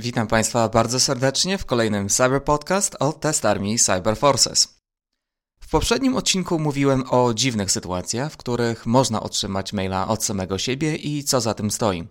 [0.00, 4.78] Witam Państwa bardzo serdecznie w kolejnym Cyber Podcast o Test Army Cyber Forces.
[5.62, 10.96] W poprzednim odcinku mówiłem o dziwnych sytuacjach, w których można otrzymać maila od samego siebie
[10.96, 12.08] i co za tym stoi.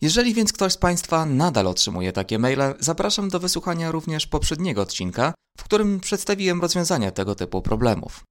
[0.00, 5.34] Jeżeli więc ktoś z Państwa nadal otrzymuje takie maile, zapraszam do wysłuchania również poprzedniego odcinka,
[5.58, 8.24] w którym przedstawiłem rozwiązania tego typu problemów.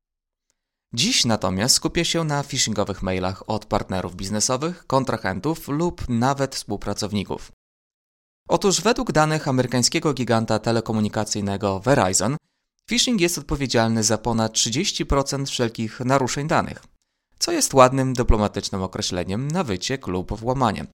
[0.94, 7.52] Dziś natomiast skupię się na phishingowych mailach od partnerów biznesowych, kontrahentów lub nawet współpracowników.
[8.48, 12.38] Otóż według danych amerykańskiego giganta telekomunikacyjnego Verizon,
[12.90, 16.84] phishing jest odpowiedzialny za ponad 30% wszelkich naruszeń danych,
[17.40, 20.86] co jest ładnym dyplomatycznym określeniem na wyciek lub włamanie.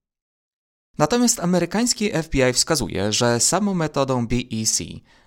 [0.98, 4.78] Natomiast amerykański FBI wskazuje, że samą metodą BEC,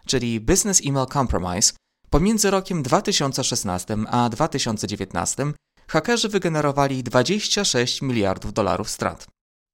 [0.05, 1.73] czyli Business Email Compromise,
[2.09, 5.53] pomiędzy rokiem 2016 a 2019
[5.87, 9.27] hakerzy wygenerowali 26 miliardów dolarów strat,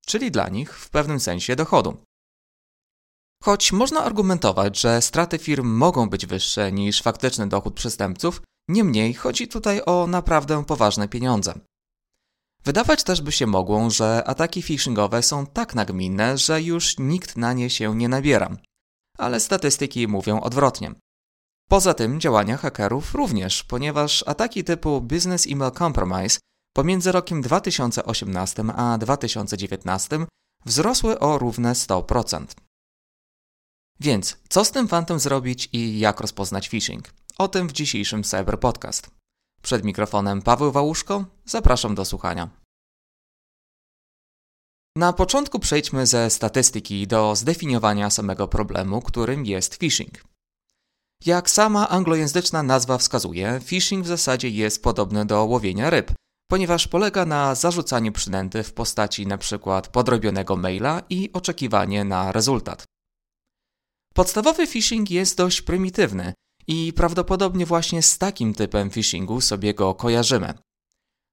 [0.05, 1.97] czyli dla nich w pewnym sensie dochodu.
[3.43, 9.47] Choć można argumentować, że straty firm mogą być wyższe niż faktyczny dochód przestępców, niemniej chodzi
[9.47, 11.53] tutaj o naprawdę poważne pieniądze.
[12.65, 17.53] Wydawać też by się mogło, że ataki phishingowe są tak nagminne, że już nikt na
[17.53, 18.57] nie się nie nabiera.
[19.17, 20.91] Ale statystyki mówią odwrotnie.
[21.69, 26.39] Poza tym działania hakerów również, ponieważ ataki typu Business Email Compromise
[26.73, 30.25] pomiędzy rokiem 2018 a 2019
[30.65, 32.45] wzrosły o równe 100%.
[33.99, 37.09] Więc co z tym fantem zrobić i jak rozpoznać phishing?
[37.37, 39.09] O tym w dzisiejszym Cyber Podcast.
[39.61, 42.49] Przed mikrofonem Paweł Wałuszko, zapraszam do słuchania.
[44.95, 50.23] Na początku przejdźmy ze statystyki do zdefiniowania samego problemu, którym jest phishing.
[51.25, 56.11] Jak sama anglojęzyczna nazwa wskazuje, phishing w zasadzie jest podobny do łowienia ryb,
[56.51, 59.81] ponieważ polega na zarzucaniu przynęty w postaci np.
[59.91, 62.88] podrobionego maila i oczekiwanie na rezultat.
[64.13, 66.33] Podstawowy phishing jest dość prymitywny
[66.67, 70.53] i prawdopodobnie właśnie z takim typem phishingu sobie go kojarzymy.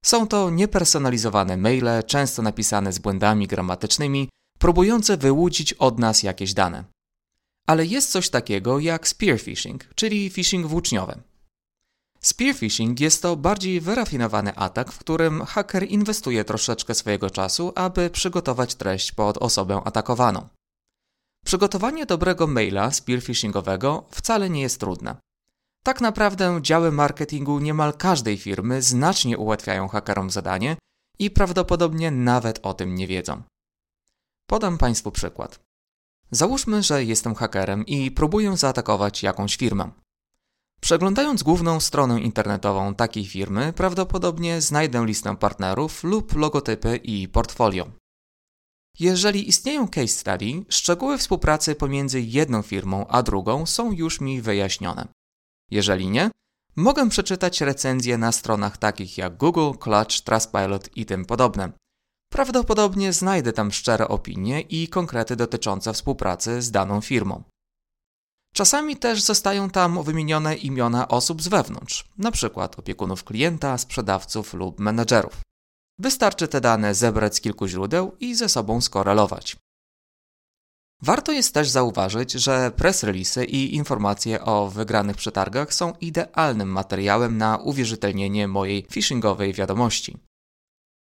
[0.05, 4.29] Są to niepersonalizowane maile, często napisane z błędami gramatycznymi,
[4.59, 6.85] próbujące wyłudzić od nas jakieś dane.
[7.67, 11.23] Ale jest coś takiego jak spear phishing, czyli phishing włóczniowy.
[12.21, 18.11] Spear phishing jest to bardziej wyrafinowany atak, w którym haker inwestuje troszeczkę swojego czasu, aby
[18.11, 20.49] przygotować treść pod osobę atakowaną.
[21.47, 25.17] Przygotowanie dobrego maila spear phishingowego wcale nie jest trudne.
[25.83, 30.77] Tak naprawdę działy marketingu niemal każdej firmy znacznie ułatwiają hakerom zadanie
[31.19, 33.43] i prawdopodobnie nawet o tym nie wiedzą.
[34.47, 35.61] Podam Państwu przykład.
[36.31, 39.91] Załóżmy, że jestem hakerem i próbuję zaatakować jakąś firmę.
[40.81, 47.87] Przeglądając główną stronę internetową takiej firmy, prawdopodobnie znajdę listę partnerów lub logotypy i portfolio.
[48.99, 55.09] Jeżeli istnieją case study, szczegóły współpracy pomiędzy jedną firmą a drugą są już mi wyjaśnione.
[55.71, 56.31] Jeżeli nie,
[56.77, 61.73] mogę przeczytać recenzje na stronach takich jak Google, Clutch, Trustpilot i tym podobne.
[62.33, 67.43] Prawdopodobnie znajdę tam szczere opinie i konkrety dotyczące współpracy z daną firmą.
[68.55, 72.69] Czasami też zostają tam wymienione imiona osób z wewnątrz, np.
[72.77, 75.46] opiekunów klienta, sprzedawców lub menedżerów.
[75.99, 79.57] Wystarczy te dane zebrać z kilku źródeł i ze sobą skorelować.
[81.03, 87.39] Warto jest też zauważyć, że press release i informacje o wygranych przetargach są idealnym materiałem
[87.39, 90.17] na uwierzytelnienie mojej phishingowej wiadomości.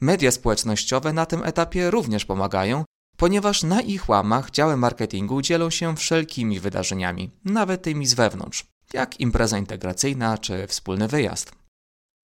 [0.02, 2.84] Media społecznościowe na tym etapie również pomagają,
[3.18, 9.20] ponieważ na ich łamach działy marketingu dzielą się wszelkimi wydarzeniami, nawet tymi z wewnątrz, jak
[9.20, 11.61] impreza integracyjna czy wspólny wyjazd.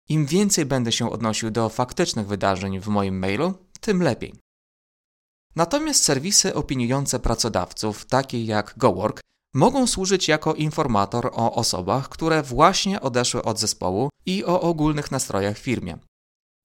[0.09, 4.35] Im więcej będę się odnosił do faktycznych wydarzeń w moim mailu, tym lepiej.
[5.57, 9.21] Natomiast serwisy opiniujące pracodawców, takie jak GoWork,
[9.55, 15.57] mogą służyć jako informator o osobach, które właśnie odeszły od zespołu i o ogólnych nastrojach
[15.57, 15.99] w firmie.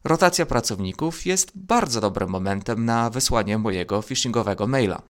[0.03, 5.01] Rotacja pracowników jest bardzo dobrym momentem na wysłanie mojego phishingowego maila.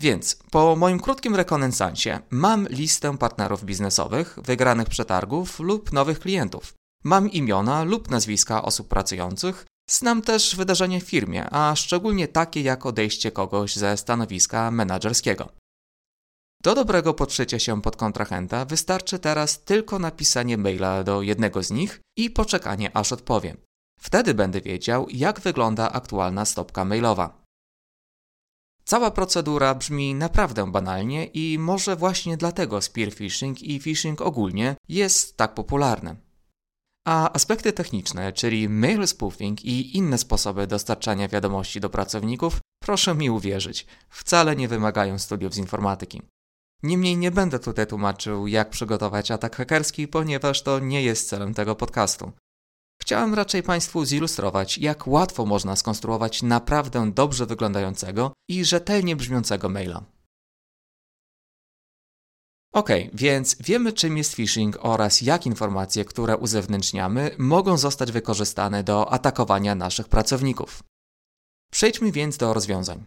[0.00, 6.74] Więc po moim krótkim rekonesansie mam listę partnerów biznesowych, wygranych przetargów lub nowych klientów.
[7.04, 12.86] Mam imiona lub nazwiska osób pracujących, znam też wydarzenia w firmie, a szczególnie takie jak
[12.86, 15.48] odejście kogoś ze stanowiska menedżerskiego.
[16.62, 22.00] Do dobrego podszycia się pod kontrahenta wystarczy teraz tylko napisanie maila do jednego z nich
[22.16, 23.56] i poczekanie aż odpowie.
[24.00, 27.47] Wtedy będę wiedział, jak wygląda aktualna stopka mailowa.
[28.88, 35.36] Cała procedura brzmi naprawdę banalnie i może właśnie dlatego spear phishing i phishing ogólnie jest
[35.36, 36.16] tak popularny.
[37.06, 43.30] A aspekty techniczne, czyli mail spoofing i inne sposoby dostarczania wiadomości do pracowników, proszę mi
[43.30, 46.22] uwierzyć, wcale nie wymagają studiów z informatyki.
[46.82, 51.74] Niemniej nie będę tutaj tłumaczył, jak przygotować atak hakerski, ponieważ to nie jest celem tego
[51.74, 52.32] podcastu.
[53.08, 60.04] Chciałem raczej Państwu zilustrować, jak łatwo można skonstruować naprawdę dobrze wyglądającego i rzetelnie brzmiącego maila.
[62.72, 69.12] Ok, więc wiemy czym jest phishing oraz jak informacje, które uzewnętrzniamy, mogą zostać wykorzystane do
[69.12, 70.82] atakowania naszych pracowników.
[71.72, 73.04] Przejdźmy więc do rozwiązań.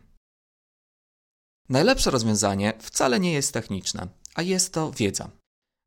[1.69, 5.30] Najlepsze rozwiązanie wcale nie jest techniczne, a jest to wiedza.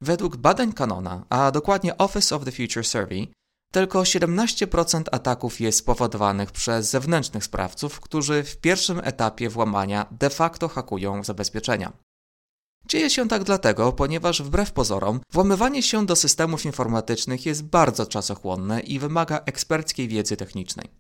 [0.00, 3.28] Według badań Canona, a dokładnie Office of the Future Survey,
[3.74, 10.68] tylko 17% ataków jest spowodowanych przez zewnętrznych sprawców, którzy w pierwszym etapie włamania de facto
[10.68, 11.92] hakują zabezpieczenia.
[12.88, 18.80] Dzieje się tak dlatego, ponieważ wbrew pozorom, włamywanie się do systemów informatycznych jest bardzo czasochłonne
[18.80, 20.90] i wymaga eksperckiej wiedzy technicznej.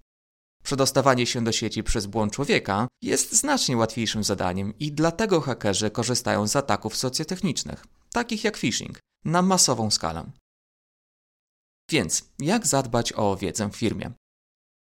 [0.62, 6.46] Przedostawanie się do sieci przez błąd człowieka jest znacznie łatwiejszym zadaniem i dlatego hakerzy korzystają
[6.46, 10.24] z ataków socjotechnicznych, takich jak phishing, na masową skalę.
[11.90, 14.12] Więc jak zadbać o wiedzę w firmie?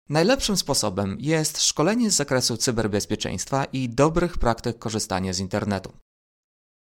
[0.08, 5.92] Najlepszym sposobem jest szkolenie z zakresu cyberbezpieczeństwa i dobrych praktyk korzystania z internetu.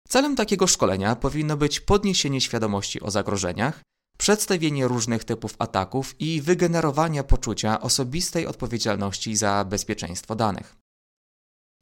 [0.09, 3.83] Celem takiego szkolenia powinno być podniesienie świadomości o zagrożeniach,
[4.19, 10.77] przedstawienie różnych typów ataków i wygenerowanie poczucia osobistej odpowiedzialności za bezpieczeństwo danych.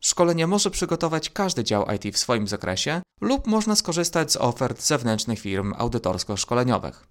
[0.02, 5.40] Szkolenie może przygotować każdy dział IT w swoim zakresie lub można skorzystać z ofert zewnętrznych
[5.40, 7.06] firm audytorsko-szkoleniowych.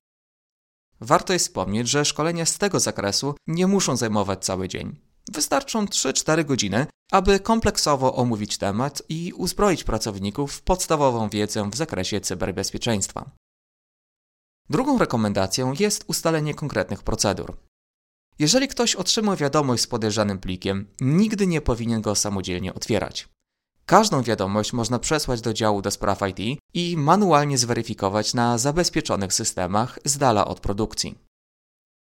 [1.02, 4.96] Warto jest wspomnieć, że szkolenia z tego zakresu nie muszą zajmować cały dzień.
[5.32, 12.22] Wystarczą 3-4 godziny, aby kompleksowo omówić temat i uzbroić pracowników w podstawową wiedzę w zakresie
[12.22, 13.32] cyberbezpieczeństwa.
[14.70, 17.58] Drugą rekomendacją jest ustalenie konkretnych procedur.
[18.40, 23.30] Jeżeli ktoś otrzymał wiadomość z podejrzanym plikiem, nigdy nie powinien go samodzielnie otwierać.
[23.86, 30.00] Każdą wiadomość można przesłać do działu do spraw IT i manualnie zweryfikować na zabezpieczonych systemach
[30.06, 31.18] z dala od produkcji.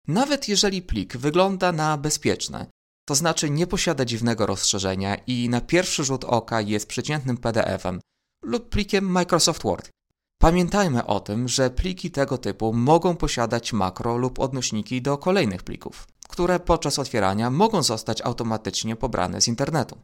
[0.08, 2.66] Nawet jeżeli plik wygląda na bezpieczny,
[3.06, 8.00] to znaczy nie posiada dziwnego rozszerzenia i na pierwszy rzut oka jest przeciętnym PDF-em
[8.44, 9.90] lub plikiem Microsoft Word.
[10.38, 16.08] Pamiętajmy o tym, że pliki tego typu mogą posiadać makro lub odnośniki do kolejnych plików,
[16.30, 19.98] które podczas otwierania mogą zostać automatycznie pobrane z internetu.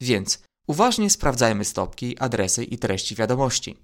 [0.00, 3.76] Więc uważnie sprawdzajmy stopki, adresy i treści wiadomości.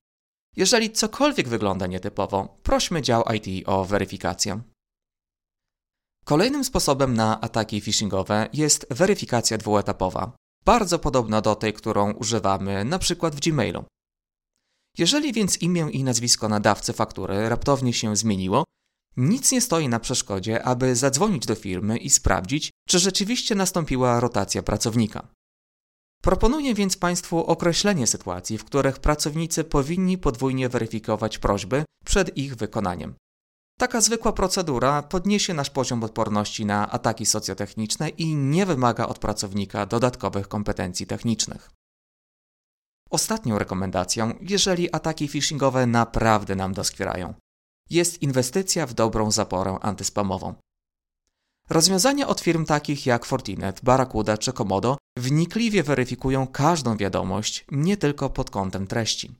[0.56, 4.60] Jeżeli cokolwiek wygląda nietypowo, prośmy dział IT o weryfikację.
[6.24, 10.32] Kolejnym sposobem na ataki phishingowe jest weryfikacja dwuetapowa,
[10.64, 13.30] bardzo podobna do tej, którą używamy np.
[13.30, 13.84] w Gmailu.
[14.98, 18.64] Jeżeli więc imię i nazwisko nadawcy faktury raptownie się zmieniło,
[19.16, 24.62] nic nie stoi na przeszkodzie, aby zadzwonić do firmy i sprawdzić, czy rzeczywiście nastąpiła rotacja
[24.62, 25.28] pracownika.
[26.22, 33.14] Proponuję więc Państwu określenie sytuacji, w których pracownicy powinni podwójnie weryfikować prośby przed ich wykonaniem.
[33.78, 39.86] Taka zwykła procedura podniesie nasz poziom odporności na ataki socjotechniczne i nie wymaga od pracownika
[39.86, 41.70] dodatkowych kompetencji technicznych.
[43.10, 47.34] Ostatnią rekomendacją, jeżeli ataki phishingowe naprawdę nam doskwierają,
[47.90, 50.54] jest inwestycja w dobrą zaporę antyspamową.
[51.70, 58.30] Rozwiązania od firm takich jak Fortinet, Barracuda czy Komodo wnikliwie weryfikują każdą wiadomość, nie tylko
[58.30, 59.34] pod kątem treści.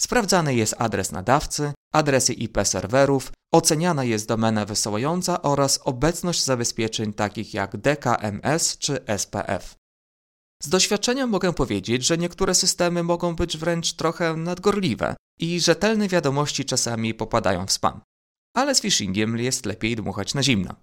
[0.00, 7.54] Sprawdzany jest adres nadawcy, adresy IP serwerów, oceniana jest domena wysyłająca oraz obecność zabezpieczeń takich
[7.54, 9.74] jak DKMS czy SPF.
[10.62, 16.64] Z doświadczenia mogę powiedzieć, że niektóre systemy mogą być wręcz trochę nadgorliwe i rzetelne wiadomości
[16.64, 18.00] czasami popadają w spam.
[18.56, 20.74] Ale z phishingiem jest lepiej dmuchać na zimno.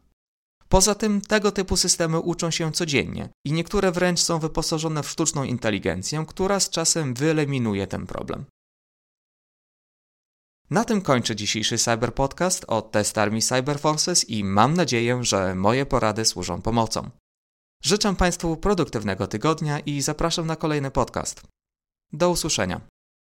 [0.72, 5.44] Poza tym tego typu systemy uczą się codziennie i niektóre wręcz są wyposażone w sztuczną
[5.44, 8.46] inteligencję, która z czasem wyeliminuje ten problem.
[10.70, 15.56] Na tym kończę dzisiejszy Cyber Podcast od Test Army Cyber Forces i mam nadzieję, że
[15.56, 17.10] moje porady służą pomocą.
[17.84, 21.42] Życzę Państwu produktywnego tygodnia i zapraszam na kolejny podcast.
[22.14, 22.82] Do usłyszenia.